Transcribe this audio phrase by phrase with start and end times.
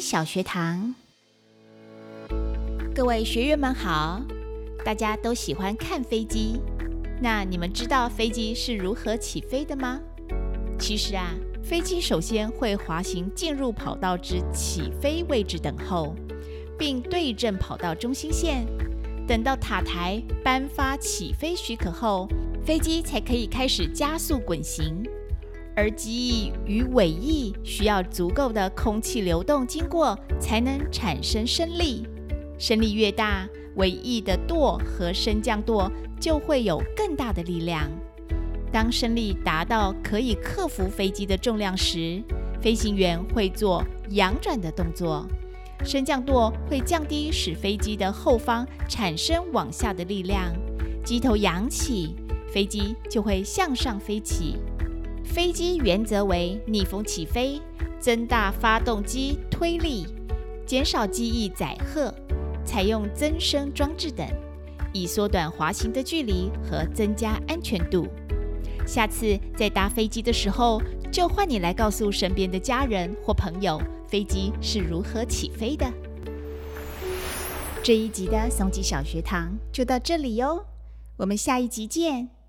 [0.00, 0.94] 小学堂，
[2.94, 4.22] 各位学员们好！
[4.82, 6.58] 大家都喜欢看飞机，
[7.20, 10.00] 那你们知道飞机是如何起飞的吗？
[10.78, 16.16] 其实啊，飞机首先会滑行进入跑道之起飞位置等候，
[16.78, 18.66] 并对正跑道中心线。
[19.28, 22.26] 等到塔台颁发起飞许可后，
[22.64, 25.06] 飞机才可以开始加速滚行。
[25.80, 32.06] 而机翼与尾翼需要足够的空气流动经过，才能产生升力。
[32.58, 35.90] 升力越大，尾翼的舵和升降舵
[36.20, 37.90] 就会有更大的力量。
[38.70, 42.22] 当升力达到可以克服飞机的重量时，
[42.60, 45.26] 飞行员会做仰转的动作，
[45.82, 50.52] 升降舵会降低，使飞机的后方产生往下的力量，
[51.02, 52.16] 机头扬起，
[52.52, 54.58] 飞机就会向上飞起。
[55.30, 57.62] 飞机原则为逆风起飞，
[58.00, 60.04] 增大发动机推力，
[60.66, 62.12] 减少机翼载荷，
[62.64, 64.26] 采用增升装置等，
[64.92, 68.08] 以缩短滑行的距离和增加安全度。
[68.84, 70.82] 下次在搭飞机的时候，
[71.12, 75.88] 就换你来告诉身边的家人或朋友，飞机是如何起飞的。
[77.84, 80.66] 这一集的松吉小学堂就到这里哟，
[81.18, 82.39] 我们下一集见。